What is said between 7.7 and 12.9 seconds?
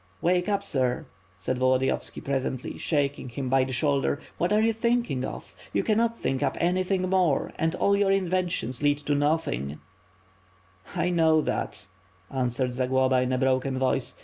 all your inventions lead to nothing/' "I know that,'' answered